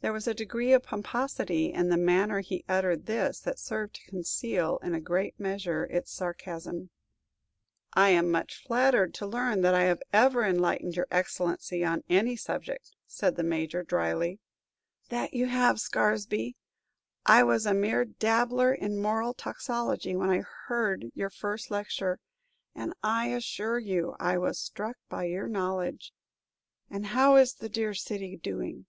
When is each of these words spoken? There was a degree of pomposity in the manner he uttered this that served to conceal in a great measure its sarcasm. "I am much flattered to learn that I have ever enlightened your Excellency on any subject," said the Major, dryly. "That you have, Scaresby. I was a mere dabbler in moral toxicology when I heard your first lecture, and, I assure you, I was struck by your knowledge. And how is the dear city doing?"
There 0.00 0.12
was 0.14 0.26
a 0.26 0.32
degree 0.32 0.72
of 0.72 0.84
pomposity 0.84 1.72
in 1.74 1.90
the 1.90 1.98
manner 1.98 2.40
he 2.40 2.64
uttered 2.68 3.04
this 3.04 3.40
that 3.40 3.58
served 3.58 3.96
to 3.96 4.08
conceal 4.08 4.78
in 4.78 4.94
a 4.94 5.00
great 5.00 5.38
measure 5.38 5.84
its 5.86 6.10
sarcasm. 6.10 6.88
"I 7.92 8.10
am 8.10 8.30
much 8.30 8.64
flattered 8.64 9.12
to 9.14 9.26
learn 9.26 9.60
that 9.62 9.74
I 9.74 9.82
have 9.82 10.00
ever 10.10 10.42
enlightened 10.44 10.96
your 10.96 11.08
Excellency 11.10 11.84
on 11.84 12.02
any 12.08 12.34
subject," 12.34 12.92
said 13.06 13.36
the 13.36 13.42
Major, 13.42 13.82
dryly. 13.82 14.38
"That 15.10 15.34
you 15.34 15.46
have, 15.46 15.80
Scaresby. 15.80 16.56
I 17.26 17.42
was 17.42 17.66
a 17.66 17.74
mere 17.74 18.04
dabbler 18.06 18.72
in 18.72 19.02
moral 19.02 19.34
toxicology 19.34 20.16
when 20.16 20.30
I 20.30 20.44
heard 20.68 21.10
your 21.12 21.28
first 21.30 21.70
lecture, 21.70 22.20
and, 22.74 22.94
I 23.02 23.30
assure 23.30 23.80
you, 23.80 24.14
I 24.18 24.38
was 24.38 24.58
struck 24.60 24.96
by 25.10 25.24
your 25.24 25.48
knowledge. 25.48 26.14
And 26.88 27.04
how 27.06 27.36
is 27.36 27.54
the 27.54 27.68
dear 27.68 27.92
city 27.92 28.36
doing?" 28.38 28.86